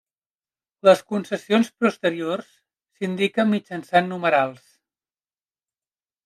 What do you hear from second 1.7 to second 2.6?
posteriors